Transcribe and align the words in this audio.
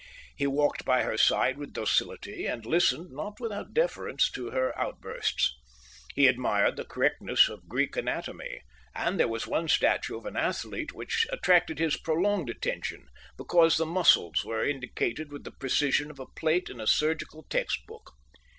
He 0.35 0.47
walked 0.47 0.83
by 0.83 1.03
her 1.03 1.15
side 1.15 1.57
with 1.59 1.73
docility 1.73 2.47
and 2.47 2.65
listened, 2.65 3.11
not 3.11 3.39
without 3.39 3.71
deference, 3.71 4.31
to 4.31 4.49
her 4.49 4.75
outbursts. 4.75 5.53
He 6.15 6.25
admired 6.25 6.75
the 6.75 6.85
correctness 6.85 7.47
of 7.47 7.69
Greek 7.69 7.95
anatomy, 7.95 8.61
and 8.95 9.19
there 9.19 9.27
was 9.27 9.45
one 9.45 9.67
statue 9.67 10.17
of 10.17 10.25
an 10.25 10.35
athlete 10.35 10.91
which 10.91 11.27
attracted 11.31 11.77
his 11.77 11.97
prolonged 11.97 12.49
attention, 12.49 13.09
because 13.37 13.77
the 13.77 13.85
muscles 13.85 14.43
were 14.43 14.65
indicated 14.67 15.31
with 15.31 15.43
the 15.43 15.51
precision 15.51 16.09
of 16.09 16.19
a 16.19 16.25
plate 16.25 16.67
in 16.67 16.81
a 16.81 16.87
surgical 16.87 17.43
textbook. 17.43 18.13